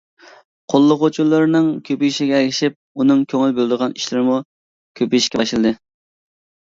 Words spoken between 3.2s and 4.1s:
كۆڭۈل بۆلىدىغان